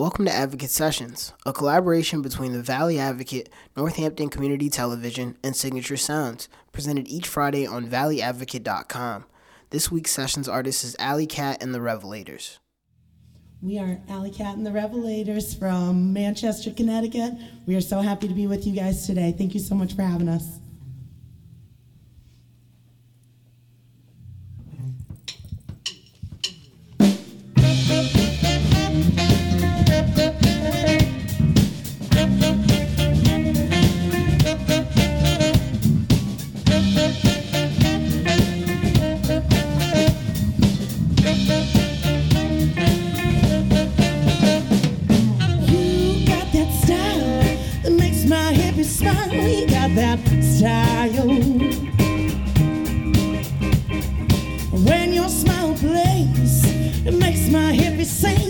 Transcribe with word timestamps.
Welcome 0.00 0.24
to 0.24 0.32
Advocate 0.32 0.70
Sessions, 0.70 1.34
a 1.44 1.52
collaboration 1.52 2.22
between 2.22 2.54
the 2.54 2.62
Valley 2.62 2.98
Advocate, 2.98 3.50
Northampton 3.76 4.30
Community 4.30 4.70
Television, 4.70 5.36
and 5.44 5.54
Signature 5.54 5.98
Sounds, 5.98 6.48
presented 6.72 7.06
each 7.06 7.28
Friday 7.28 7.66
on 7.66 7.86
valleyadvocate.com. 7.86 9.26
This 9.68 9.90
week's 9.90 10.10
sessions 10.10 10.48
artist 10.48 10.84
is 10.84 10.96
Alikat 10.98 11.62
and 11.62 11.74
the 11.74 11.80
Revelators. 11.80 12.60
We 13.60 13.78
are 13.78 14.00
Alikat 14.08 14.54
and 14.54 14.64
the 14.64 14.70
Revelators 14.70 15.58
from 15.58 16.14
Manchester, 16.14 16.70
Connecticut. 16.70 17.34
We 17.66 17.76
are 17.76 17.82
so 17.82 18.00
happy 18.00 18.26
to 18.26 18.32
be 18.32 18.46
with 18.46 18.66
you 18.66 18.74
guys 18.74 19.06
today. 19.06 19.34
Thank 19.36 19.52
you 19.52 19.60
so 19.60 19.74
much 19.74 19.92
for 19.92 20.00
having 20.00 20.30
us. 20.30 20.59
smile, 49.00 49.32
you 49.32 49.66
got 49.66 49.94
that 49.94 50.18
style. 50.42 51.28
When 54.84 55.12
your 55.12 55.28
smile 55.28 55.74
plays, 55.74 56.64
it 57.06 57.14
makes 57.14 57.48
my 57.50 57.72
head 57.72 57.96
be 57.96 58.04
sing. 58.04 58.49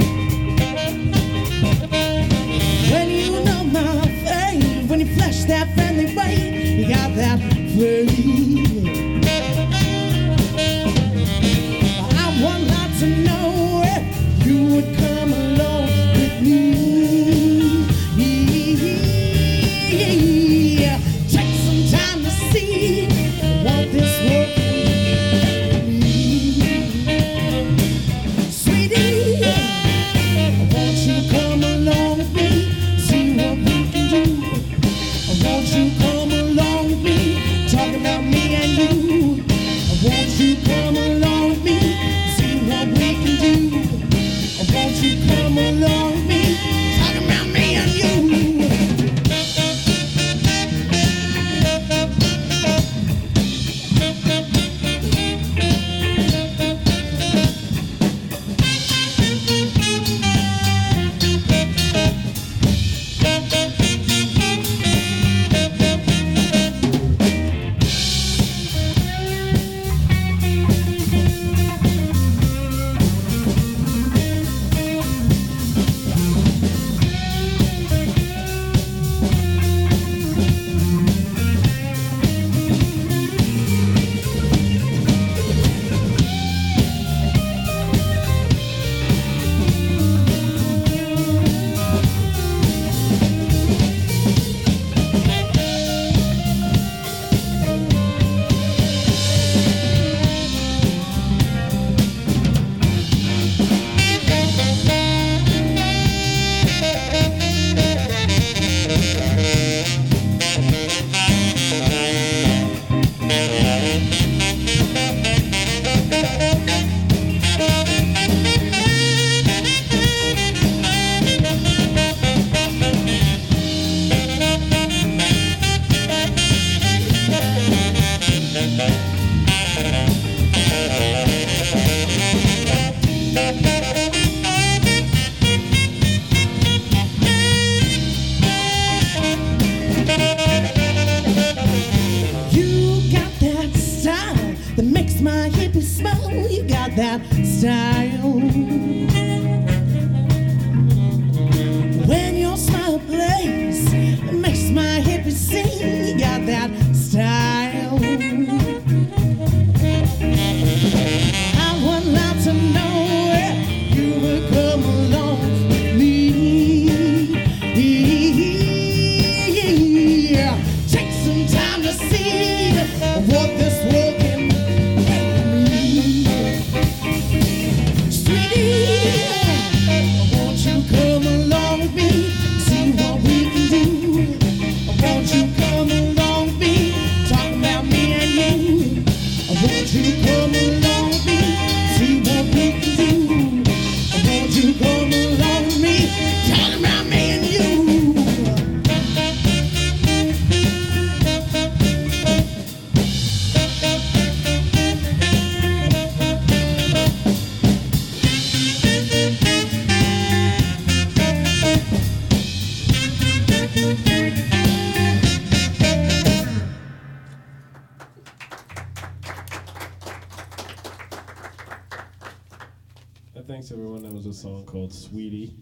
Called 224.71 224.93
Sweetie. 224.93 225.53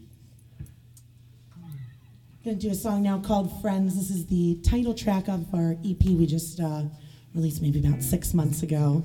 Gonna 2.44 2.56
do 2.56 2.70
a 2.70 2.74
song 2.74 3.02
now 3.02 3.18
called 3.18 3.60
Friends. 3.60 3.96
This 3.96 4.08
is 4.08 4.26
the 4.26 4.60
title 4.62 4.94
track 4.94 5.26
of 5.26 5.52
our 5.52 5.72
EP 5.84 6.04
we 6.04 6.26
just 6.26 6.60
uh, 6.60 6.82
released 7.34 7.60
maybe 7.60 7.84
about 7.84 8.04
six 8.04 8.32
months 8.32 8.62
ago. 8.62 9.02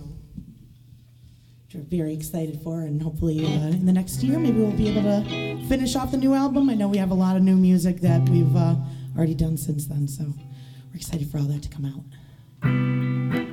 Which 1.66 1.74
we're 1.74 1.98
very 1.98 2.14
excited 2.14 2.62
for, 2.62 2.82
and 2.82 3.02
hopefully 3.02 3.48
uh, 3.48 3.70
in 3.70 3.88
the 3.88 3.94
next 3.94 4.22
year 4.22 4.38
maybe 4.38 4.60
we'll 4.60 4.72
be 4.74 4.90
able 4.90 5.02
to 5.02 5.68
finish 5.68 5.96
off 5.96 6.12
the 6.12 6.18
new 6.18 6.36
album. 6.36 6.70
I 6.70 6.76
know 6.76 6.88
we 6.88 6.98
have 6.98 7.10
a 7.10 7.16
lot 7.16 7.36
of 7.36 7.42
new 7.42 7.56
music 7.56 8.02
that 8.02 8.30
we've 8.30 8.56
uh, 8.56 8.76
already 9.18 9.34
done 9.34 9.58
since 9.58 9.88
then, 9.88 10.08
so 10.08 10.24
we're 10.24 10.98
excited 10.98 11.32
for 11.32 11.40
all 11.40 11.46
that 11.46 11.64
to 11.64 11.70
come 11.70 11.86
out. 11.86 13.45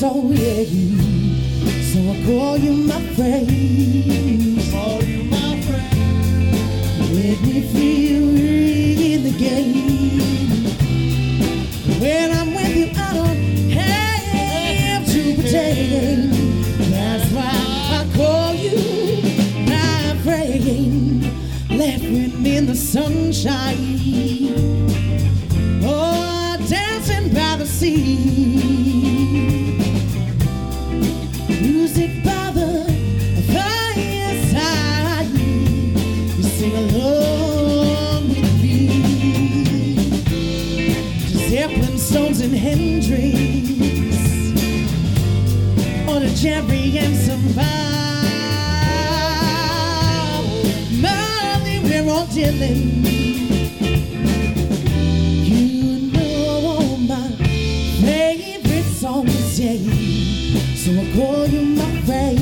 Soul, 0.00 0.32
yeah. 0.32 0.64
So 1.92 1.98
I 2.10 2.24
call 2.24 2.56
you 2.56 2.72
my 2.72 3.02
friend. 3.16 3.46
Call 4.72 5.02
you 5.02 5.24
my 5.24 5.60
friend. 5.66 6.50
Make 7.14 7.42
me 7.42 7.60
feel 7.74 8.22
really 8.32 9.32
game. 9.32 10.64
When 12.00 12.30
I'm 12.32 12.54
with 12.54 12.76
you, 12.78 12.88
I 12.96 13.12
don't 13.12 13.70
have 13.76 15.04
to 15.04 15.34
pretend. 15.34 16.32
That's 16.94 17.30
why 17.36 17.52
I 17.98 18.10
call 18.16 18.54
you 18.54 18.78
my 19.68 20.16
friend. 20.24 21.24
Laughing 21.78 22.46
in 22.46 22.64
the 22.64 22.74
sunshine. 22.74 23.76
Oh, 25.84 26.56
dancing 26.70 27.34
by 27.34 27.56
the 27.56 27.66
sea. 27.66 28.39
And 42.70 42.80
Hendrix. 42.80 44.10
Or 46.08 46.20
the 46.20 46.30
Jerry 46.36 46.98
and 46.98 47.16
some 47.16 47.44
vibe. 47.56 47.66
Molly, 51.02 51.80
we're 51.84 52.08
all 52.10 52.26
dealing. 52.26 53.04
You 55.50 56.12
know 56.12 56.66
all 56.66 56.96
my 56.96 57.28
favorite 58.02 58.90
songs, 59.02 59.58
yeah. 59.58 59.78
So 60.76 60.90
I 60.92 61.04
call 61.16 61.46
you 61.46 61.62
my 61.80 61.90
friend. 62.02 62.38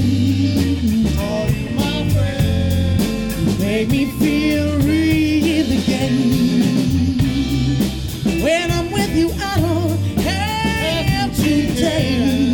Call 1.17 1.47
you 1.49 1.69
my 1.75 2.09
friend. 2.11 3.01
You 3.47 3.53
make 3.65 3.89
me 3.89 4.03
feel 4.19 4.67
really 4.79 5.79
gay. 5.87 6.17
When 8.43 8.71
I'm 8.71 8.91
with 8.93 9.15
you, 9.17 9.31
I 9.41 9.48
have 11.81 12.48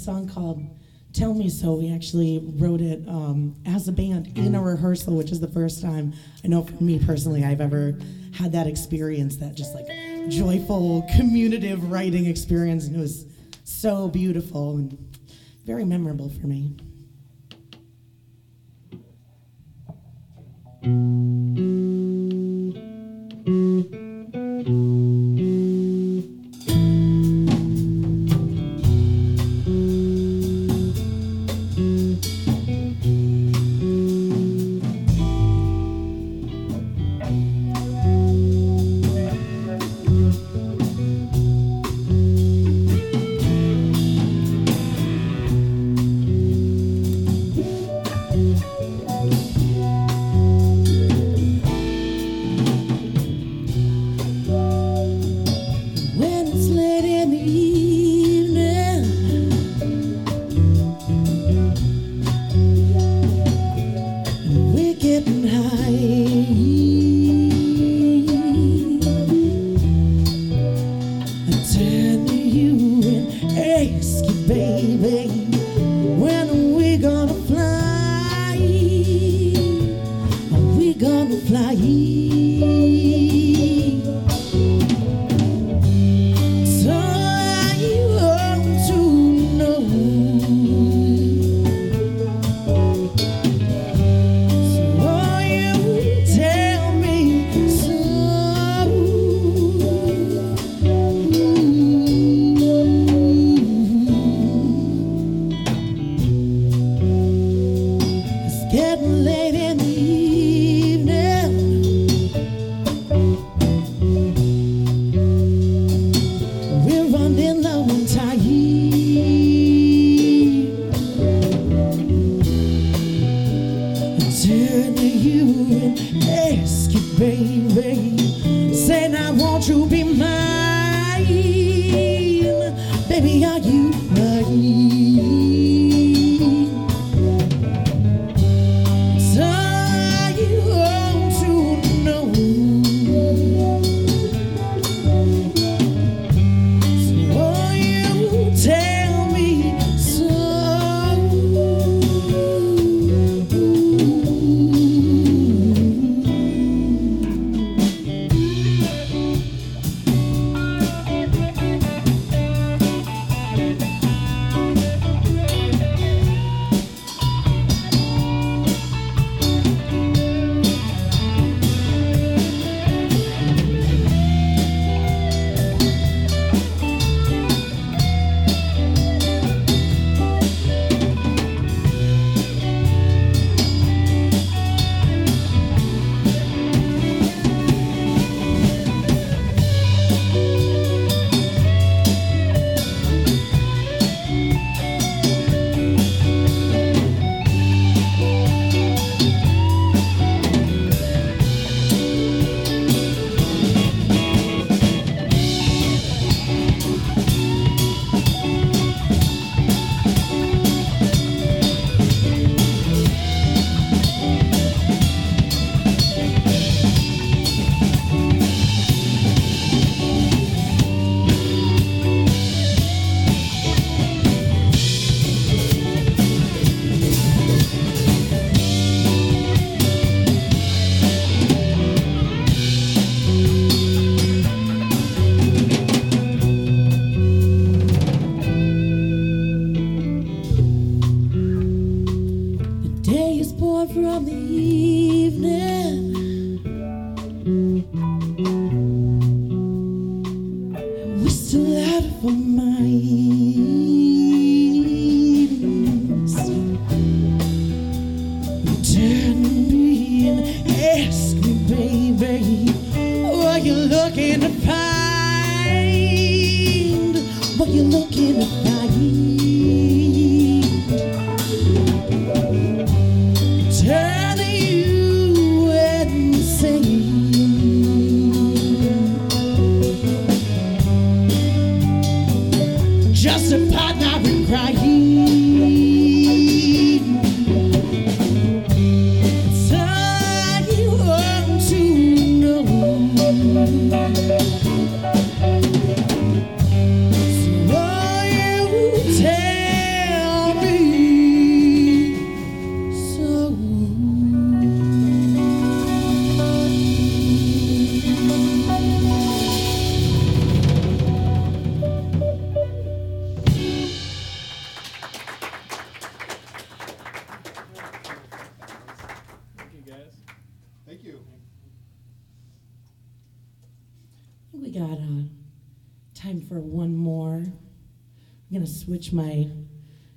song 0.00 0.28
called 0.28 0.62
Tell 1.12 1.34
Me 1.34 1.48
So. 1.48 1.74
We 1.74 1.92
actually 1.92 2.40
wrote 2.56 2.80
it 2.80 3.06
um, 3.06 3.54
as 3.66 3.86
a 3.86 3.92
band 3.92 4.36
in 4.36 4.54
a 4.54 4.58
mm. 4.58 4.64
rehearsal, 4.64 5.16
which 5.16 5.30
is 5.30 5.40
the 5.40 5.48
first 5.48 5.82
time 5.82 6.14
I 6.42 6.48
know 6.48 6.62
for 6.62 6.82
me 6.82 6.98
personally 6.98 7.44
I've 7.44 7.60
ever 7.60 7.98
had 8.34 8.52
that 8.52 8.66
experience, 8.66 9.36
that 9.36 9.54
just 9.54 9.74
like 9.74 9.86
joyful, 10.30 11.06
communicative 11.14 11.90
writing 11.90 12.26
experience. 12.26 12.86
And 12.86 12.96
it 12.96 13.00
was 13.00 13.26
so 13.64 14.08
beautiful 14.08 14.76
and 14.76 14.96
very 15.66 15.84
memorable 15.84 16.30
for 16.30 16.46
me. 16.46 16.76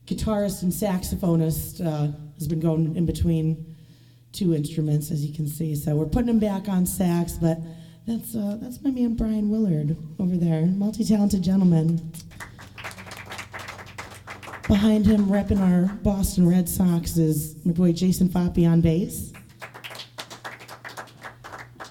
Guitarist 0.05 0.63
and 0.63 0.72
saxophonist 0.72 1.86
uh, 1.86 2.12
has 2.38 2.48
been 2.48 2.60
going 2.60 2.95
in 2.95 3.05
between 3.05 3.75
two 4.31 4.53
instruments, 4.53 5.12
as 5.12 5.25
you 5.25 5.33
can 5.33 5.48
see. 5.48 5.75
So 5.75 5.95
we're 5.95 6.05
putting 6.05 6.29
him 6.29 6.39
back 6.39 6.68
on 6.68 6.85
sax, 6.85 7.33
but 7.33 7.57
that's 8.05 8.35
uh, 8.35 8.57
that's 8.61 8.81
my 8.81 8.92
man 8.92 9.16
Brian 9.16 9.50
Willard 9.50 9.96
over 10.20 10.35
there, 10.35 10.66
multi-talented 10.66 11.42
gentleman. 11.42 12.11
Behind 14.68 15.05
him, 15.05 15.27
repping 15.27 15.59
our 15.59 15.94
Boston 15.98 16.50
Red 16.50 16.68
Sox, 16.68 17.18
is 17.18 17.55
my 17.66 17.74
boy 17.74 17.92
Jason 17.92 18.27
Foppe 18.27 18.68
on 18.70 18.81
bass. 18.81 19.31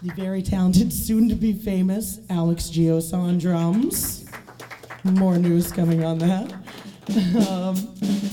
The 0.03 0.13
very 0.15 0.43
talented, 0.43 0.93
soon-to-be 0.93 1.53
famous 1.53 2.19
Alex 2.29 2.65
Giosa 2.65 3.15
on 3.15 3.39
drums. 3.39 4.29
More 5.05 5.39
news 5.39 5.71
coming 5.71 6.05
on 6.05 6.19
that. 6.19 6.62
Um, 7.49 7.77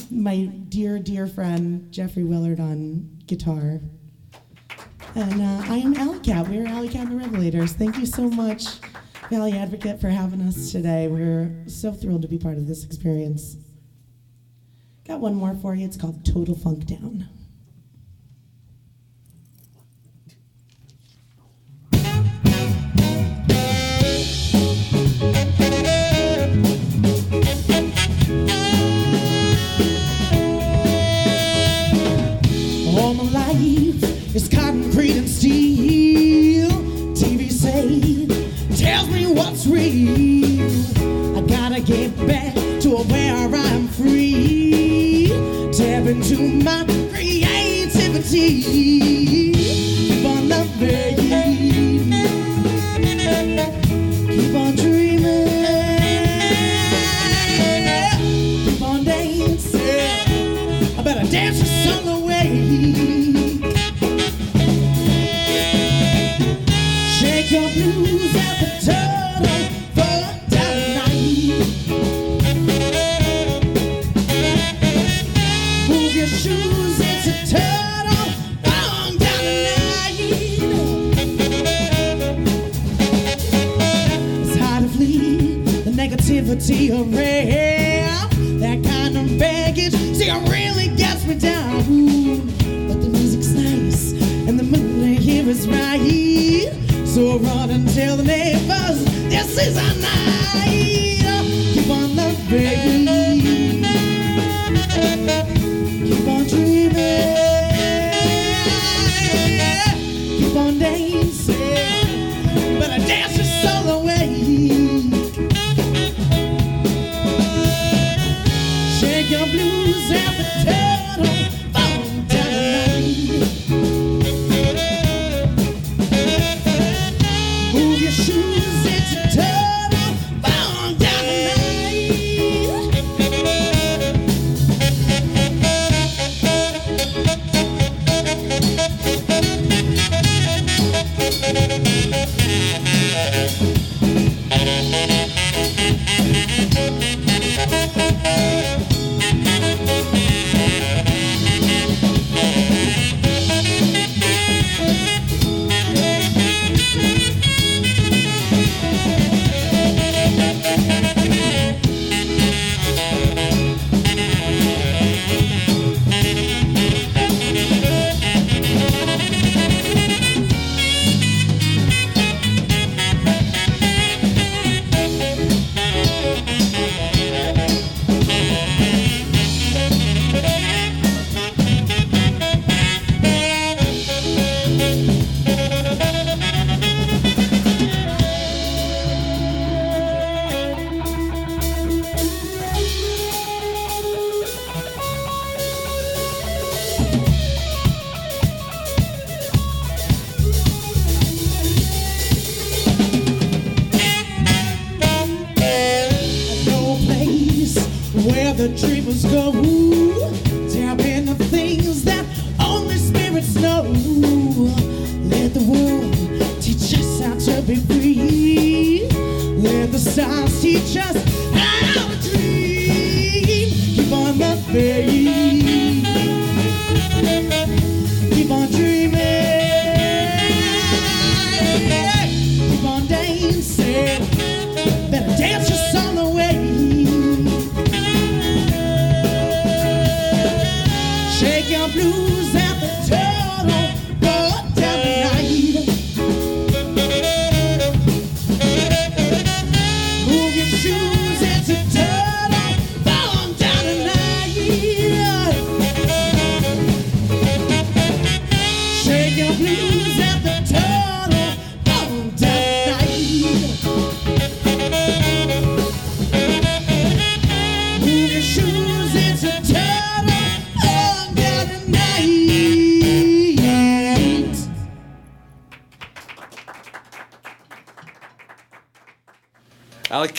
my 0.09 0.45
dear, 0.45 0.99
dear 0.99 1.27
friend 1.27 1.91
Jeffrey 1.91 2.23
Willard 2.23 2.61
on 2.61 3.09
guitar. 3.25 3.81
And 5.15 5.41
uh, 5.41 5.71
I 5.71 5.77
am 5.77 5.95
Alikat. 5.95 6.47
We're 6.47 6.65
Alikat 6.65 6.95
and 6.95 7.19
the 7.19 7.25
Revelators. 7.25 7.71
Thank 7.71 7.97
you 7.97 8.05
so 8.05 8.29
much, 8.29 8.79
Valley 9.29 9.53
Advocate, 9.53 9.99
for 9.99 10.07
having 10.07 10.41
us 10.41 10.71
today. 10.71 11.09
We're 11.09 11.63
so 11.67 11.91
thrilled 11.91 12.21
to 12.21 12.29
be 12.29 12.37
part 12.37 12.57
of 12.57 12.67
this 12.67 12.85
experience. 12.85 13.57
Got 15.05 15.19
one 15.19 15.35
more 15.35 15.55
for 15.55 15.75
you. 15.75 15.85
It's 15.85 15.97
called 15.97 16.25
Total 16.25 16.55
Funk 16.55 16.85
Down. 16.85 17.27
Your 76.19 76.27
shoes, 76.27 76.99
it's 76.99 77.27
a 77.27 77.55
turtle 77.55 78.27
on 78.65 79.17
down. 79.17 79.39
It's 84.43 84.57
hard 84.57 84.83
to 84.83 84.89
flee 84.89 85.63
the 85.85 85.91
negativity 85.91 86.91
around. 86.91 88.59
That 88.59 88.83
kind 88.83 89.17
of 89.17 89.39
baggage, 89.39 89.93
see, 89.93 90.29
it 90.29 90.49
really 90.49 90.93
gets 90.97 91.25
me 91.25 91.35
down. 91.35 91.85
But 92.89 93.01
the 93.01 93.09
music's 93.09 93.51
nice 93.53 94.11
and 94.45 94.59
the 94.59 94.63
mood 94.63 95.25
is 95.47 95.69
right. 95.69 97.07
So 97.07 97.39
run 97.39 97.69
and 97.69 97.87
tell 97.95 98.17
the 98.17 98.23
neighbors 98.25 99.05
this 99.29 99.57
is 99.57 99.77
our 99.77 99.95
night. 100.01 101.23
Keep 101.73 101.89
on 101.89 102.15
loving. 102.17 103.28
Keep 106.19 106.27
on 106.27 106.68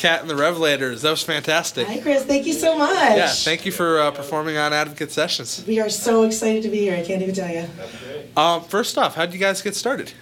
Cat 0.00 0.22
and 0.22 0.30
the 0.30 0.34
Revelators. 0.34 1.02
That 1.02 1.10
was 1.10 1.22
fantastic. 1.22 1.86
Hi, 1.86 2.00
Chris. 2.00 2.24
Thank 2.24 2.46
you 2.46 2.54
so 2.54 2.78
much. 2.78 3.16
Yeah, 3.18 3.28
thank 3.28 3.66
you 3.66 3.72
for 3.72 4.00
uh, 4.00 4.10
performing 4.10 4.56
on 4.56 4.72
Advocate 4.72 5.12
Sessions. 5.12 5.62
We 5.66 5.78
are 5.78 5.90
so 5.90 6.22
excited 6.22 6.62
to 6.62 6.70
be 6.70 6.78
here. 6.78 6.96
I 6.96 7.04
can't 7.04 7.20
even 7.20 7.34
tell 7.34 7.50
you. 7.50 7.68
Um, 8.34 8.64
first 8.64 8.96
off, 8.96 9.14
how 9.14 9.26
did 9.26 9.34
you 9.34 9.40
guys 9.40 9.60
get 9.60 9.76
started? 9.76 10.14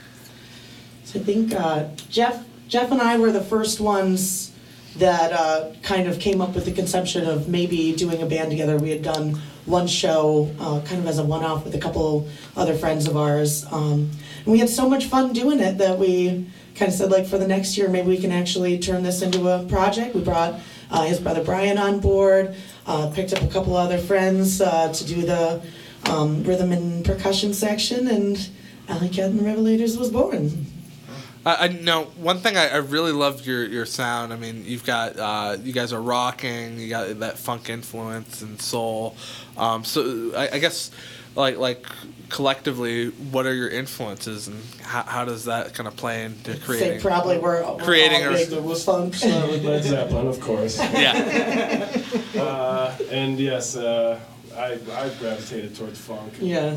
So 1.05 1.21
I 1.21 1.23
think 1.23 1.55
uh, 1.55 1.91
Jeff, 2.11 2.45
Jeff 2.67 2.91
and 2.91 3.01
I 3.01 3.19
were 3.19 3.31
the 3.31 3.41
first 3.41 3.79
ones 3.79 4.51
that 4.97 5.33
uh, 5.33 5.73
kind 5.85 6.09
of 6.09 6.19
came 6.19 6.41
up 6.41 6.57
with 6.57 6.65
the 6.65 6.73
conception 6.73 7.25
of 7.25 7.49
maybe 7.49 7.95
doing 7.95 8.21
a 8.21 8.27
band 8.27 8.51
together. 8.51 8.79
We 8.79 8.91
had 8.91 9.03
done 9.03 9.41
one 9.65 9.87
show, 9.87 10.53
uh, 10.59 10.81
kind 10.81 11.01
of 11.01 11.07
as 11.07 11.19
a 11.19 11.25
one-off, 11.25 11.65
with 11.65 11.77
a 11.77 11.79
couple 11.79 12.27
other 12.57 12.75
friends 12.75 13.07
of 13.07 13.17
ours, 13.17 13.65
um, 13.71 14.11
and 14.45 14.47
we 14.47 14.59
had 14.59 14.69
so 14.69 14.89
much 14.89 15.05
fun 15.05 15.33
doing 15.33 15.61
it 15.61 15.79
that 15.79 16.01
we 16.01 16.47
kind 16.79 16.91
of 16.91 16.97
said, 16.97 17.11
like, 17.11 17.27
for 17.27 17.39
the 17.39 17.47
next 17.47 17.77
year, 17.77 17.89
maybe 17.89 18.09
we 18.09 18.19
can 18.19 18.33
actually 18.33 18.79
turn 18.79 19.03
this 19.03 19.23
into 19.23 19.49
a 19.49 19.65
project. 19.65 20.15
We 20.15 20.23
brought 20.23 20.61
uh, 20.91 21.05
his 21.05 21.21
brother 21.21 21.43
Brian 21.43 21.77
on 21.79 22.01
board, 22.01 22.55
uh, 22.87 23.11
picked 23.15 23.33
up 23.33 23.43
a 23.43 23.49
couple 23.49 23.77
other 23.77 23.99
friends 23.99 24.61
uh, 24.61 24.93
to 24.93 25.05
do 25.05 25.23
the 25.23 25.63
um, 26.09 26.45
rhythm 26.45 26.73
and 26.73 27.05
percussion 27.05 27.53
section, 27.53 28.09
and 28.09 28.49
Alikat 28.87 29.27
and 29.27 29.39
the 29.41 29.43
Revelators 29.43 29.99
was 29.99 30.11
born. 30.11 30.67
I, 31.47 31.69
know 31.69 32.05
one 32.17 32.41
thing 32.41 32.59
I, 32.59 32.69
I 32.69 32.77
really 32.77 33.13
loved 33.13 33.47
your, 33.47 33.65
your 33.65 33.87
sound. 33.87 34.35
I 34.35 34.37
mean, 34.37 34.65
you've 34.67 34.85
got 34.85 35.19
uh, 35.19 35.57
you 35.63 35.73
guys 35.73 35.95
are 35.95 36.03
rocking. 36.03 36.79
You 36.79 36.91
got 36.91 37.21
that 37.21 37.39
funk 37.39 37.71
influence 37.71 38.43
and 38.43 38.61
soul. 38.61 39.17
Um, 39.57 39.83
so 39.83 40.33
I, 40.37 40.51
I 40.55 40.59
guess 40.59 40.91
like 41.39 41.57
like 41.57 41.87
collectively, 42.29 43.09
what 43.09 43.47
are 43.47 43.55
your 43.55 43.69
influences 43.71 44.49
and 44.49 44.63
how, 44.83 45.03
how 45.05 45.25
does 45.25 45.47
that 45.47 45.73
kind 45.73 45.87
of 45.87 45.97
play 45.97 46.25
into 46.25 46.53
Say 46.55 46.59
creating? 46.61 47.01
probably 47.01 47.39
we're, 47.39 47.63
we're 47.67 47.83
Creating 47.83 48.27
all 48.27 48.35
a- 48.35 48.37
big 48.37 48.49
So 48.51 48.61
we'll 48.61 48.75
funk. 48.75 49.15
start 49.15 49.51
with 49.51 49.65
Led 49.65 49.83
Zeppelin, 49.85 50.27
of 50.27 50.39
course. 50.41 50.79
Yeah, 50.93 51.89
Uh, 52.37 52.95
and 53.11 53.39
yes, 53.39 53.77
uh, 53.77 54.19
I, 54.57 54.73
I 54.95 55.09
gravitated 55.21 55.75
towards 55.75 55.99
funk. 55.99 56.35
Yeah, 56.41 56.77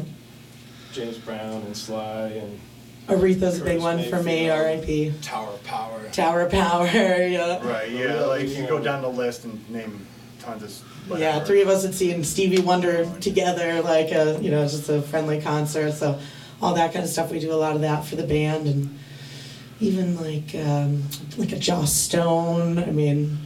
James 0.93 1.17
Brown 1.17 1.62
and 1.63 1.76
Sly 1.76 2.28
and 2.28 2.60
Aretha's 3.08 3.60
a 3.60 3.63
big 3.63 3.82
Curtis 3.82 3.84
one 3.84 4.04
for 4.10 4.17
me. 4.24 4.47
Mayfield. 4.47 4.60
R.I.P. 4.60 5.13
Tower 5.21 5.50
of 5.50 5.63
Power. 5.63 6.10
Tower 6.12 6.41
of 6.41 6.52
Power. 6.52 6.86
Yeah. 6.88 7.67
Right, 7.67 7.91
yeah, 7.91 8.21
like 8.26 8.47
you 8.47 8.56
can 8.56 8.67
go 8.67 8.80
down 8.82 9.02
the 9.02 9.10
list 9.10 9.43
and 9.45 9.69
name 9.69 10.06
tons 10.41 10.63
of. 10.63 10.69
s- 10.69 10.84
Yeah, 11.19 11.43
three 11.43 11.62
of 11.62 11.67
us 11.67 11.84
had 11.84 11.93
seen 11.93 12.23
Stevie 12.23 12.62
Wonder 12.62 13.06
together, 13.19 13.82
like 13.82 14.12
a 14.12 14.39
you 14.41 14.51
know 14.51 14.63
just 14.67 14.89
a 14.89 15.01
friendly 15.01 15.41
concert. 15.41 15.93
So 15.93 16.19
all 16.62 16.73
that 16.75 16.93
kind 16.93 17.04
of 17.04 17.10
stuff. 17.12 17.32
We 17.32 17.39
do 17.39 17.51
a 17.51 17.56
lot 17.56 17.75
of 17.75 17.82
that 17.82 18.06
for 18.06 18.15
the 18.15 18.23
band, 18.23 18.67
and 18.67 18.97
even 19.80 20.15
like 20.21 20.54
um, 20.56 21.04
like 21.38 21.51
a 21.51 21.58
Joss 21.60 21.93
Stone. 21.93 22.77
I 22.80 22.91
mean, 22.91 23.38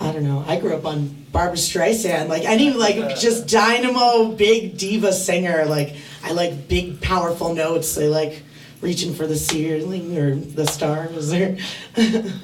I 0.00 0.12
don't 0.12 0.24
know. 0.24 0.44
I 0.46 0.58
grew 0.60 0.74
up 0.74 0.84
on 0.86 1.08
Barbara 1.32 1.56
Streisand. 1.56 2.28
Like 2.28 2.44
any 2.44 2.70
like 2.72 3.18
just 3.18 3.48
dynamo, 3.48 4.32
big 4.32 4.76
diva 4.78 5.12
singer. 5.12 5.64
Like 5.66 5.94
I 6.24 6.32
like 6.32 6.68
big, 6.68 7.00
powerful 7.00 7.54
notes. 7.54 7.98
I 7.98 8.04
like 8.06 8.42
reaching 8.80 9.14
for 9.14 9.26
the 9.26 9.36
ceiling 9.36 10.16
or 10.18 10.34
the 10.36 10.66
stars 10.66 11.32
or. 11.32 11.56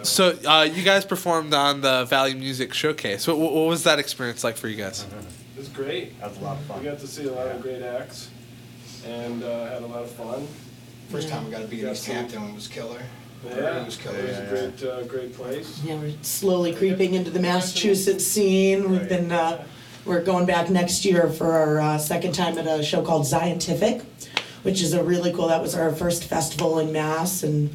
we. 0.00 0.04
So 0.06 0.36
uh, 0.48 0.62
you 0.64 0.82
guys 0.82 1.04
performed 1.04 1.54
on 1.54 1.80
the 1.80 2.04
Valley 2.06 2.34
Music 2.34 2.74
Showcase. 2.74 3.26
What, 3.26 3.38
what 3.38 3.52
was 3.52 3.84
that 3.84 3.98
experience 3.98 4.42
like 4.44 4.56
for 4.56 4.68
you 4.68 4.76
guys? 4.76 5.06
It 5.56 5.64
was 5.64 5.68
great. 5.68 6.18
That 6.20 6.30
was 6.30 6.38
a 6.38 6.40
lot 6.40 6.56
of 6.56 6.64
fun. 6.64 6.78
We 6.78 6.84
got 6.86 6.98
to 7.00 7.06
see 7.06 7.26
a 7.26 7.32
lot 7.32 7.46
of 7.48 7.60
great 7.60 7.82
acts 7.82 8.30
and 9.06 9.42
uh, 9.44 9.66
had 9.68 9.82
a 9.82 9.86
lot 9.86 10.02
of 10.04 10.10
fun. 10.10 10.48
First 11.10 11.28
time 11.28 11.44
we 11.44 11.50
got 11.50 11.60
to 11.60 11.66
be 11.66 11.80
in 11.80 11.86
Yeah, 11.86 11.92
East 11.92 12.04
so- 12.04 12.12
Hampton 12.14 12.42
it 12.48 12.54
was 12.54 12.66
killer. 12.66 13.02
Yeah, 13.44 13.82
It 13.82 13.84
was 13.84 13.98
it 13.98 14.06
was 14.06 14.38
a 14.38 14.46
great, 14.48 14.90
uh, 14.90 15.02
great 15.02 15.34
place. 15.34 15.82
Yeah, 15.84 15.96
we're 15.96 16.14
slowly 16.22 16.74
creeping 16.74 17.12
into 17.12 17.30
the 17.30 17.40
Massachusetts 17.40 18.26
scene. 18.26 18.90
We've 18.90 19.06
been, 19.08 19.32
uh, 19.32 19.62
we're 20.06 20.22
going 20.22 20.46
back 20.46 20.70
next 20.70 21.04
year 21.04 21.28
for 21.28 21.52
our 21.52 21.78
uh, 21.80 21.98
second 21.98 22.32
time 22.34 22.56
at 22.56 22.66
a 22.66 22.82
show 22.82 23.02
called 23.02 23.26
Scientific, 23.26 24.00
which 24.62 24.80
is 24.80 24.94
a 24.94 25.02
really 25.04 25.30
cool. 25.32 25.48
That 25.48 25.60
was 25.60 25.74
our 25.74 25.92
first 25.92 26.24
festival 26.24 26.78
in 26.78 26.90
Mass, 26.90 27.42
and 27.42 27.68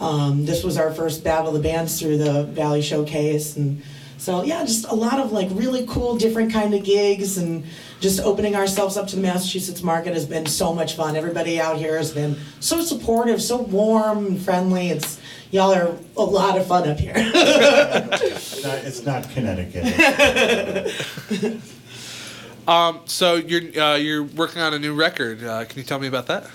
um, 0.00 0.46
this 0.46 0.64
was 0.64 0.76
our 0.76 0.90
first 0.92 1.22
Battle 1.22 1.48
of 1.48 1.54
the 1.54 1.60
Bands 1.60 2.00
through 2.00 2.18
the 2.18 2.44
Valley 2.44 2.82
Showcase, 2.82 3.56
and 3.56 3.82
so 4.18 4.42
yeah, 4.42 4.64
just 4.64 4.86
a 4.86 4.94
lot 4.94 5.20
of 5.20 5.32
like 5.32 5.48
really 5.52 5.86
cool, 5.86 6.16
different 6.16 6.52
kind 6.52 6.74
of 6.74 6.84
gigs, 6.84 7.38
and 7.38 7.64
just 8.00 8.20
opening 8.20 8.56
ourselves 8.56 8.96
up 8.96 9.06
to 9.08 9.16
the 9.16 9.22
Massachusetts 9.22 9.82
market 9.82 10.14
has 10.14 10.26
been 10.26 10.46
so 10.46 10.74
much 10.74 10.96
fun. 10.96 11.16
Everybody 11.16 11.60
out 11.60 11.76
here 11.76 11.96
has 11.98 12.12
been 12.12 12.36
so 12.60 12.80
supportive, 12.80 13.42
so 13.42 13.58
warm 13.62 14.26
and 14.26 14.40
friendly. 14.40 14.88
It's 14.90 15.20
y'all 15.50 15.72
are 15.72 15.94
a 16.16 16.22
lot 16.22 16.58
of 16.58 16.66
fun 16.66 16.88
up 16.88 16.98
here. 16.98 17.14
It's 18.52 18.64
not, 18.64 18.78
it's 18.84 19.04
not 19.06 19.30
Connecticut. 19.30 19.84
Um, 22.68 23.00
so 23.06 23.34
you're 23.34 23.82
uh, 23.82 23.96
you're 23.96 24.22
working 24.22 24.62
on 24.62 24.74
a 24.74 24.78
new 24.78 24.94
record. 24.94 25.42
Uh, 25.42 25.64
can 25.64 25.78
you 25.78 25.84
tell 25.84 25.98
me 25.98 26.06
about 26.06 26.26
that? 26.28 26.48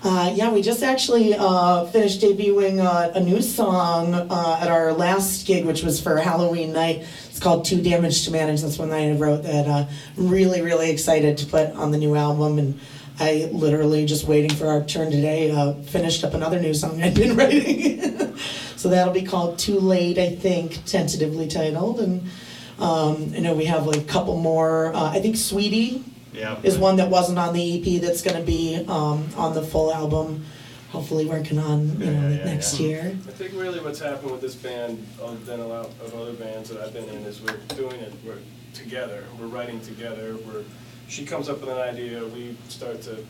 Uh, 0.00 0.32
yeah, 0.32 0.52
we 0.52 0.62
just 0.62 0.84
actually 0.84 1.34
uh, 1.34 1.84
finished 1.86 2.20
debuting 2.20 2.78
uh, 2.80 3.10
a 3.14 3.20
new 3.20 3.42
song 3.42 4.14
uh, 4.14 4.58
at 4.60 4.68
our 4.68 4.92
last 4.92 5.44
gig, 5.44 5.64
which 5.64 5.82
was 5.82 6.00
for 6.00 6.16
Halloween 6.18 6.72
night. 6.72 7.04
It's 7.28 7.40
called 7.40 7.64
Too 7.64 7.82
Damaged 7.82 8.24
to 8.26 8.30
Manage. 8.30 8.62
That's 8.62 8.78
one 8.78 8.90
night 8.90 9.10
I 9.10 9.14
wrote 9.14 9.42
that. 9.42 9.66
Uh, 9.66 9.86
I'm 10.16 10.28
really, 10.28 10.62
really 10.62 10.90
excited 10.90 11.36
to 11.38 11.46
put 11.46 11.70
on 11.72 11.90
the 11.90 11.98
new 11.98 12.14
album. 12.14 12.60
And 12.60 12.80
I 13.18 13.48
literally 13.50 14.06
just 14.06 14.28
waiting 14.28 14.54
for 14.54 14.68
our 14.68 14.84
turn 14.84 15.10
today, 15.10 15.50
uh, 15.50 15.74
finished 15.74 16.22
up 16.22 16.32
another 16.32 16.60
new 16.60 16.74
song 16.74 17.02
I'd 17.02 17.14
been 17.14 17.36
writing. 17.36 18.36
so 18.76 18.90
that'll 18.90 19.12
be 19.12 19.22
called 19.22 19.58
Too 19.58 19.80
Late, 19.80 20.18
I 20.18 20.30
think, 20.30 20.84
tentatively 20.84 21.48
titled. 21.48 21.98
And 21.98 22.22
um, 22.78 23.32
I 23.34 23.40
know 23.40 23.54
we 23.54 23.64
have 23.64 23.84
like 23.84 24.00
a 24.00 24.04
couple 24.04 24.36
more. 24.36 24.94
Uh, 24.94 25.10
I 25.10 25.18
think 25.18 25.36
Sweetie 25.36 26.04
Yeah. 26.38 26.58
is 26.62 26.78
one 26.78 26.96
that 26.96 27.10
wasn't 27.10 27.38
on 27.38 27.52
the 27.54 27.96
EP 27.96 28.00
that's 28.00 28.22
going 28.22 28.36
to 28.36 28.42
be 28.42 28.76
um, 28.88 29.28
on 29.36 29.54
the 29.54 29.62
full 29.62 29.92
album. 29.92 30.44
Hopefully, 30.90 31.26
working 31.26 31.58
on 31.58 32.00
you 32.00 32.06
know 32.10 32.28
Yeah, 32.28 32.36
yeah, 32.38 32.44
next 32.44 32.80
yeah. 32.80 32.86
year. 32.88 33.18
I 33.28 33.30
think 33.32 33.52
really 33.54 33.78
what's 33.80 33.98
happened 34.00 34.30
with 34.30 34.40
this 34.40 34.54
band, 34.54 35.06
other 35.22 35.36
than 35.38 35.60
a 35.60 35.66
lot 35.66 35.86
of 35.86 36.14
other 36.14 36.32
bands 36.32 36.70
that 36.70 36.80
I've 36.80 36.94
been 36.94 37.08
in, 37.10 37.24
is 37.24 37.42
we're 37.42 37.58
doing 37.76 38.00
it, 38.00 38.12
we're 38.24 38.38
together, 38.72 39.24
we're 39.38 39.48
writing 39.48 39.80
together, 39.82 40.36
we're, 40.46 40.64
she 41.08 41.26
comes 41.26 41.48
up 41.50 41.60
with 41.60 41.68
an 41.68 41.76
idea, 41.78 42.24
we 42.26 42.56
start 42.68 43.02
to 43.02 43.22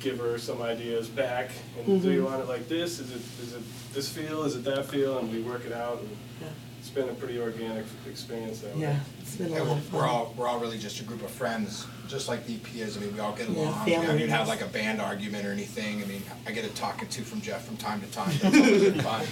give 0.00 0.18
her 0.18 0.38
some 0.38 0.60
ideas 0.62 1.08
back, 1.08 1.50
and 1.86 2.02
do 2.02 2.10
you 2.10 2.24
want 2.24 2.40
it 2.42 2.48
like 2.48 2.68
this, 2.68 2.98
is 2.98 3.10
it, 3.12 3.22
is 3.44 3.54
it 3.54 3.62
this 3.94 4.08
feel, 4.08 4.42
is 4.42 4.56
it 4.56 4.64
that 4.64 4.86
feel, 4.86 5.18
and 5.18 5.30
we 5.32 5.40
work 5.42 5.64
it 5.66 5.72
out, 5.72 5.98
and 6.00 6.08
Yeah. 6.40 6.48
It's 6.88 6.96
been 6.96 7.08
a 7.10 7.14
pretty 7.14 7.38
organic 7.38 7.84
experience 8.08 8.60
that 8.60 8.74
way. 8.74 8.80
Yeah, 8.82 8.98
it's 9.20 9.36
been 9.36 9.48
a 9.48 9.50
Yeah, 9.50 9.58
lot 9.60 9.66
we're, 9.68 9.72
of 9.76 9.92
we're 9.92 10.00
fun. 10.00 10.08
all 10.08 10.34
we're 10.38 10.48
all 10.48 10.58
really 10.58 10.78
just 10.78 11.00
a 11.00 11.04
group 11.04 11.22
of 11.22 11.30
friends, 11.30 11.86
just 12.08 12.28
like 12.28 12.46
the 12.46 12.54
EP 12.54 12.76
is. 12.76 12.96
I 12.96 13.00
mean, 13.00 13.12
we 13.12 13.20
all 13.20 13.32
get 13.34 13.50
Yeah, 13.50 13.64
along. 13.64 13.84
we 13.84 13.92
don't 13.92 14.04
family 14.06 14.22
even 14.22 14.30
have 14.30 14.48
like 14.48 14.62
a 14.62 14.66
band 14.66 14.98
argument 15.00 15.44
or 15.46 15.52
anything. 15.52 16.02
I 16.02 16.06
mean, 16.06 16.22
I 16.46 16.52
get 16.52 16.64
a 16.64 16.68
talking 16.70 17.06
to 17.08 17.22
from 17.22 17.42
Jeff 17.42 17.66
from 17.66 17.76
time 17.76 18.00
to 18.00 18.06
time. 18.06 18.32
That's 18.40 18.56
always 18.56 18.82
been 18.84 19.00
fun. 19.02 19.26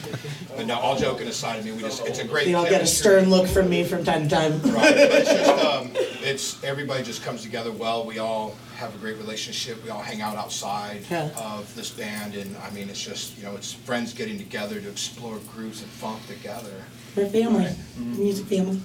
But 0.54 0.66
no, 0.66 0.78
all 0.78 0.96
joking 0.98 1.28
aside, 1.28 1.60
I 1.60 1.62
mean, 1.62 1.76
we 1.76 1.82
just 1.82 2.04
it's 2.06 2.18
a 2.18 2.26
great. 2.26 2.44
They 2.44 2.52
all 2.54 2.64
get 2.64 2.72
a 2.72 2.76
chemistry. 2.76 2.98
stern 2.98 3.30
look 3.30 3.46
from 3.48 3.70
me 3.70 3.84
from 3.84 4.04
time 4.04 4.24
to 4.24 4.34
time. 4.34 4.52
Right, 4.62 4.94
but 4.94 5.10
it's 5.12 5.32
just, 5.32 5.64
um, 5.64 5.90
it's, 6.26 6.62
everybody 6.64 7.02
just 7.04 7.22
comes 7.24 7.42
together 7.42 7.70
well, 7.72 8.04
we 8.04 8.18
all 8.18 8.54
have 8.76 8.94
a 8.94 8.98
great 8.98 9.16
relationship, 9.16 9.82
we 9.84 9.90
all 9.90 10.02
hang 10.02 10.20
out 10.20 10.36
outside 10.36 11.02
Yeah. 11.10 11.30
of 11.36 11.72
this 11.74 11.90
band, 11.90 12.34
and 12.34 12.54
I 12.58 12.70
mean, 12.70 12.88
it's 12.90 13.00
just, 13.02 13.36
you 13.38 13.44
know, 13.44 13.54
it's 13.54 13.72
friends 13.72 14.12
getting 14.12 14.36
together 14.38 14.80
to 14.80 14.88
explore 14.88 15.38
grooves 15.54 15.80
and 15.82 15.90
funk 15.90 16.26
together. 16.26 16.72
We're 17.14 17.24
a 17.24 17.28
family, 17.28 17.70
music 17.96 18.46
family. 18.46 18.80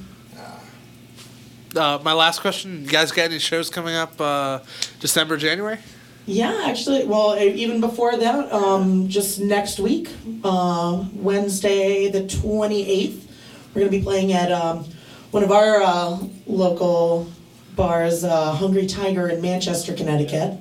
Uh, 1.75 1.97
my 2.03 2.11
last 2.11 2.41
question: 2.41 2.83
You 2.83 2.89
guys 2.89 3.13
got 3.13 3.23
any 3.23 3.39
shows 3.39 3.69
coming 3.69 3.95
up 3.95 4.19
uh, 4.19 4.59
December, 4.99 5.37
January? 5.37 5.77
Yeah, 6.25 6.63
actually, 6.65 7.05
well, 7.05 7.33
e- 7.41 7.53
even 7.53 7.79
before 7.79 8.17
that, 8.17 8.51
um, 8.51 9.07
just 9.07 9.39
next 9.39 9.79
week, 9.79 10.09
uh, 10.43 11.05
Wednesday 11.13 12.09
the 12.09 12.23
28th, 12.23 13.21
we're 13.73 13.81
going 13.81 13.85
to 13.91 13.97
be 13.97 14.01
playing 14.03 14.33
at 14.33 14.51
um, 14.51 14.85
one 15.31 15.43
of 15.43 15.51
our 15.51 15.81
uh, 15.81 16.19
local 16.47 17.27
bars, 17.75 18.23
uh, 18.23 18.51
Hungry 18.53 18.85
Tiger 18.85 19.29
in 19.29 19.41
Manchester, 19.41 19.93
Connecticut. 19.93 20.57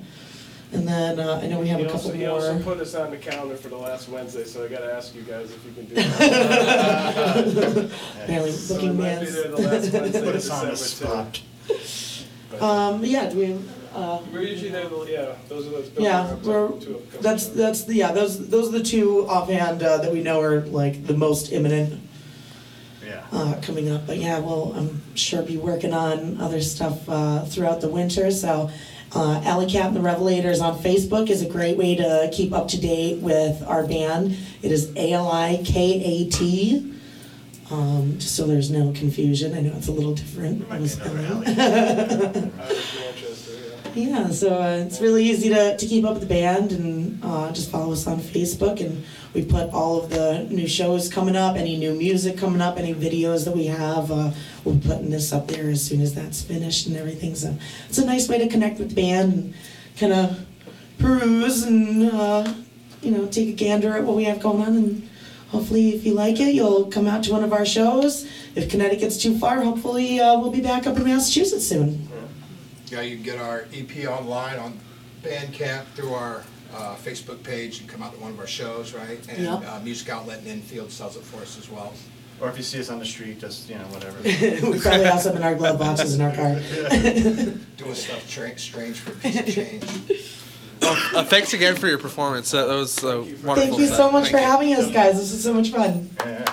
And 0.72 0.86
then 0.86 1.18
uh, 1.18 1.40
I 1.42 1.48
know 1.48 1.58
we 1.58 1.66
have 1.68 1.80
He 1.80 1.86
a 1.86 1.88
couple 1.90 2.06
also, 2.06 2.12
he 2.16 2.26
also 2.26 2.54
more. 2.54 2.62
put 2.62 2.78
us 2.78 2.94
on 2.94 3.10
the 3.10 3.16
calendar 3.16 3.56
for 3.56 3.68
the 3.70 3.76
last 3.76 4.08
Wednesday, 4.08 4.44
so 4.44 4.64
I 4.64 4.68
gotta 4.68 4.92
ask 4.94 5.12
you 5.16 5.22
guys 5.22 5.50
if 5.50 5.64
you 5.66 5.72
can 5.72 5.84
do 5.86 5.94
that. 5.96 7.90
Apparently, 8.22 8.52
So 8.52 8.74
looking 8.74 8.90
it 8.90 8.92
might 8.94 9.18
be 9.20 9.26
there 9.26 9.48
the 9.48 9.56
last 9.56 9.92
Wednesday 9.92 10.20
Put 10.20 10.28
of 10.28 10.34
us 10.36 10.50
on 10.50 10.64
the 10.66 10.70
December 10.70 11.30
too. 11.32 11.78
spot. 11.78 12.20
But- 12.50 12.62
Um, 12.62 13.04
yeah, 13.04 13.28
do 13.30 13.36
we, 13.38 13.58
uh, 13.94 14.20
We're 14.32 14.42
usually 14.42 14.70
there, 14.70 14.88
the- 14.88 15.06
yeah, 15.10 15.34
those 15.48 15.66
are 15.66 15.70
those. 15.70 15.90
Yeah, 15.98 16.22
those 16.40 16.46
we're, 16.46 16.64
are 16.66 16.68
two 16.68 16.94
upcoming 16.98 17.20
that's, 17.22 17.46
that's, 17.48 17.84
the 17.84 17.94
yeah, 17.94 18.12
those, 18.12 18.48
those 18.48 18.68
are 18.68 18.78
the 18.78 18.84
two 18.84 19.26
offhand, 19.28 19.82
uh, 19.82 19.96
that 19.98 20.12
we 20.12 20.22
know 20.22 20.40
are 20.40 20.60
like 20.66 21.04
the 21.04 21.14
most 21.16 21.50
imminent, 21.50 21.90
Yeah. 21.94 21.98
Uh, 23.32 23.54
coming 23.62 23.88
up. 23.90 24.06
But 24.08 24.16
yeah, 24.18 24.40
we'll, 24.40 24.72
I'm 24.76 25.00
sure 25.14 25.42
be 25.42 25.56
working 25.56 25.92
on 25.94 26.40
other 26.40 26.60
stuff, 26.60 27.08
uh, 27.08 27.44
throughout 27.44 27.80
the 27.80 27.88
winter, 27.88 28.30
so 28.30 28.70
Uh, 29.12 29.40
Alikat 29.42 29.86
and 29.88 29.96
the 29.96 30.00
Revelators 30.00 30.60
on 30.62 30.78
Facebook 30.78 31.30
is 31.30 31.42
a 31.42 31.48
great 31.48 31.76
way 31.76 31.96
to 31.96 32.28
keep 32.32 32.52
up 32.52 32.68
to 32.68 32.80
date 32.80 33.18
with 33.20 33.60
our 33.66 33.84
band. 33.84 34.36
It 34.62 34.70
is 34.70 34.92
A 34.94 35.12
L 35.12 35.28
I 35.30 35.60
K 35.64 36.00
A 36.04 36.30
T. 36.30 36.92
Um, 37.72 38.14
just 38.18 38.36
so 38.36 38.46
there's 38.46 38.70
no 38.70 38.92
confusion, 38.92 39.52
I 39.56 39.60
know 39.62 39.72
it's 39.76 39.88
a 39.88 39.92
little 39.92 40.14
different. 40.14 40.68
Might 40.68 40.78
be 40.82 40.90
another 40.92 41.18
alley. 41.26 41.46
Out 41.46 41.56
of 42.36 42.54
Manchester, 43.00 43.52
yeah. 43.94 44.28
So 44.30 44.60
uh, 44.60 44.84
it's 44.86 45.00
really 45.00 45.24
easy 45.24 45.48
to, 45.50 45.76
to 45.76 45.86
keep 45.86 46.04
up 46.04 46.14
with 46.14 46.22
the 46.22 46.28
band 46.28 46.72
and 46.72 47.20
uh, 47.22 47.52
just 47.52 47.70
follow 47.70 47.92
us 47.92 48.06
on 48.06 48.18
Facebook. 48.18 48.80
And 48.80 49.04
we 49.34 49.44
put 49.44 49.70
all 49.70 50.02
of 50.02 50.10
the 50.10 50.46
new 50.50 50.66
shows 50.66 51.08
coming 51.08 51.36
up, 51.36 51.56
any 51.56 51.76
new 51.76 51.94
music 51.94 52.36
coming 52.38 52.60
up, 52.60 52.78
any 52.78 52.94
videos 52.94 53.44
that 53.44 53.54
we 53.54 53.66
have. 53.66 54.10
Uh, 54.10 54.30
we'll 54.64 54.74
be 54.74 54.88
putting 54.88 55.10
this 55.10 55.32
up 55.32 55.48
there 55.48 55.70
as 55.70 55.84
soon 55.84 56.00
as 56.00 56.14
that's 56.14 56.42
finished 56.42 56.86
and 56.86 56.96
everything. 56.96 57.34
So 57.34 57.56
it's 57.88 57.98
a 57.98 58.06
nice 58.06 58.28
way 58.28 58.38
to 58.38 58.48
connect 58.48 58.78
with 58.78 58.90
the 58.90 58.94
band 58.94 59.32
and 59.32 59.54
kind 59.98 60.12
of 60.12 60.46
peruse 60.98 61.64
and, 61.64 62.10
uh, 62.10 62.52
you 63.02 63.10
know, 63.10 63.26
take 63.26 63.48
a 63.48 63.52
gander 63.52 63.96
at 63.96 64.04
what 64.04 64.16
we 64.16 64.24
have 64.24 64.40
going 64.40 64.62
on. 64.62 64.76
And 64.76 65.10
hopefully, 65.48 65.94
if 65.94 66.04
you 66.04 66.14
like 66.14 66.40
it, 66.40 66.54
you'll 66.54 66.86
come 66.86 67.06
out 67.06 67.24
to 67.24 67.32
one 67.32 67.44
of 67.44 67.52
our 67.52 67.66
shows. 67.66 68.28
If 68.54 68.70
Connecticut's 68.70 69.16
too 69.16 69.38
far, 69.38 69.62
hopefully 69.62 70.20
uh, 70.20 70.38
we'll 70.38 70.50
be 70.50 70.60
back 70.60 70.86
up 70.86 70.96
in 70.96 71.04
Massachusetts 71.04 71.66
soon. 71.66 72.08
Yeah, 72.90 73.02
you 73.02 73.16
can 73.16 73.24
get 73.24 73.38
our 73.38 73.66
EP 73.72 74.06
online 74.08 74.58
on 74.58 74.78
Bandcamp 75.22 75.84
through 75.94 76.12
our 76.12 76.42
uh, 76.74 76.96
Facebook 76.96 77.42
page 77.42 77.80
and 77.80 77.88
come 77.88 78.02
out 78.02 78.12
to 78.14 78.20
one 78.20 78.32
of 78.32 78.38
our 78.40 78.46
shows, 78.46 78.92
right? 78.94 79.18
And 79.28 79.44
Yep. 79.44 79.64
uh, 79.68 79.80
Music 79.80 80.08
Outlet 80.08 80.40
in 80.42 80.48
Enfield 80.48 80.90
sells 80.90 81.16
it 81.16 81.22
for 81.22 81.40
us 81.42 81.56
as 81.58 81.68
well. 81.70 81.92
Or 82.40 82.48
if 82.48 82.56
you 82.56 82.62
see 82.62 82.80
us 82.80 82.88
on 82.88 82.98
the 82.98 83.04
street, 83.04 83.38
just, 83.38 83.68
you 83.68 83.74
know, 83.76 83.84
whatever. 83.88 84.16
we 84.70 84.80
probably 84.80 85.04
have 85.04 85.20
some 85.20 85.36
in 85.36 85.42
our 85.42 85.54
glove 85.54 85.78
boxes 85.78 86.14
in 86.14 86.20
our 86.22 86.34
car. 86.34 86.54
Doing 87.76 87.94
stuff 87.94 88.26
tra- 88.30 88.58
strange 88.58 88.96
for 88.98 89.12
a 89.12 89.14
piece 89.16 89.38
of 89.40 89.46
change. 89.46 89.84
Uh, 90.82 91.22
thanks 91.24 91.52
again 91.52 91.76
for 91.76 91.86
your 91.86 91.98
performance. 91.98 92.50
That 92.52 92.66
was 92.66 93.02
a 93.04 93.18
wonderful. 93.20 93.54
Thank 93.56 93.78
you 93.78 93.86
set. 93.88 93.96
so 93.98 94.10
much 94.10 94.30
Thank 94.30 94.36
for 94.36 94.40
you. 94.40 94.46
having 94.46 94.74
us, 94.74 94.90
guys. 94.90 95.18
This 95.18 95.32
was 95.32 95.42
so 95.44 95.52
much 95.52 95.70
fun. 95.70 96.08
Yeah. 96.24 96.44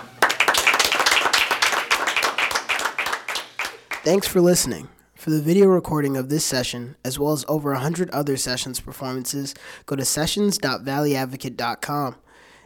Thanks 4.03 4.27
for 4.27 4.41
listening. 4.41 4.89
For 5.27 5.31
the 5.31 5.41
video 5.41 5.67
recording 5.67 6.15
of 6.15 6.29
this 6.29 6.45
session, 6.45 6.95
as 7.03 7.19
well 7.19 7.33
as 7.33 7.43
over 7.49 7.73
100 7.73 8.09
other 8.11 8.37
sessions 8.37 8.79
performances, 8.79 9.53
go 9.85 9.97
to 9.97 10.05
sessions.valleyadvocate.com. 10.05 12.15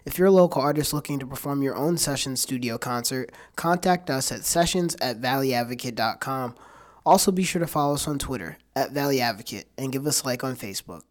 If 0.05 0.19
you're 0.19 0.27
a 0.27 0.31
local 0.31 0.61
artist 0.61 0.93
looking 0.93 1.17
to 1.17 1.25
perform 1.25 1.63
your 1.63 1.75
own 1.75 1.97
session 1.97 2.35
studio 2.35 2.77
concert, 2.77 3.31
contact 3.55 4.11
us 4.11 4.31
at 4.31 4.45
sessions 4.45 4.95
at 5.01 5.19
valleyadvocate.com. 5.19 6.53
Also, 7.03 7.31
be 7.31 7.41
sure 7.41 7.61
to 7.61 7.65
follow 7.65 7.95
us 7.95 8.07
on 8.07 8.19
Twitter 8.19 8.59
at 8.75 8.91
Valley 8.91 9.21
Advocate 9.21 9.65
and 9.75 9.91
give 9.91 10.05
us 10.05 10.21
a 10.21 10.27
like 10.27 10.43
on 10.43 10.55
Facebook. 10.55 11.01